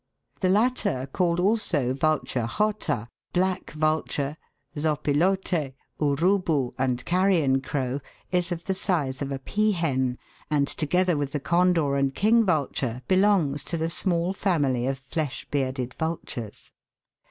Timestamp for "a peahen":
9.31-10.17